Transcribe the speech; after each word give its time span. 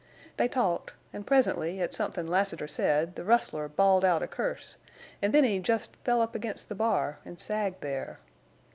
They 0.37 0.47
talked, 0.47 0.93
an' 1.13 1.25
presently 1.25 1.79
at 1.79 1.93
somethin' 1.93 2.25
Lassiter 2.25 2.67
said 2.67 3.13
the 3.15 3.23
rustler 3.23 3.67
bawled 3.67 4.03
out 4.03 4.23
a 4.23 4.27
curse, 4.27 4.75
an' 5.21 5.31
then 5.31 5.43
he 5.43 5.59
jest 5.59 5.95
fell 5.97 6.23
up 6.23 6.33
against 6.33 6.69
the 6.69 6.73
bar, 6.73 7.19
an' 7.23 7.37
sagged 7.37 7.81
there. 7.81 8.17